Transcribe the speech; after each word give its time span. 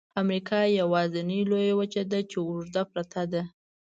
امریکا 0.21 0.59
یوازني 0.79 1.39
لویه 1.49 1.73
وچه 1.79 2.03
ده 2.11 2.19
چې 2.29 2.37
اوږده 2.41 2.83
پرته 2.91 3.21
ده. 3.31 3.41